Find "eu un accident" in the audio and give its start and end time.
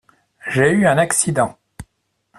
0.71-1.59